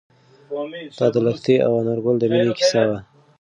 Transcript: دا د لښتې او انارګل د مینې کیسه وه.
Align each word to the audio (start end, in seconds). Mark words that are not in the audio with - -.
دا 0.99 1.07
د 1.13 1.17
لښتې 1.25 1.55
او 1.65 1.71
انارګل 1.81 2.15
د 2.19 2.23
مینې 2.31 2.51
کیسه 2.59 2.79
وه. 2.89 2.99